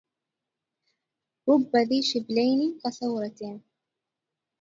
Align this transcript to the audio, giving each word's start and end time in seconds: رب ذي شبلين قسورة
رب 1.47 1.71
ذي 1.89 1.99
شبلين 2.09 2.79
قسورة 2.85 3.59